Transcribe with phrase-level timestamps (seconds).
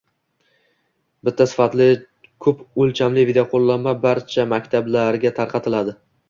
[1.27, 1.87] Bitta sifatli
[2.45, 5.97] ko‘p o‘lchamli videoqo‘llanma barcha maktablarga tarqatiladi